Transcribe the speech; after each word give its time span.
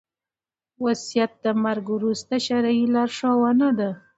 وصيت 0.83 1.31
د 1.43 1.45
مرګ 1.63 1.85
وروسته 1.97 2.33
شرعي 2.45 2.83
لارښوونه 2.93 3.67
ده 3.79 3.89